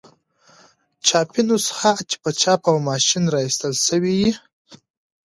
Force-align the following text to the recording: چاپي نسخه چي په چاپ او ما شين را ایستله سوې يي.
چاپي 1.07 1.41
نسخه 1.49 1.91
چي 2.09 2.15
په 2.23 2.29
چاپ 2.41 2.61
او 2.69 2.77
ما 2.87 2.95
شين 3.05 3.23
را 3.33 3.39
ایستله 3.45 3.77
سوې 3.87 4.13
يي. 4.21 4.31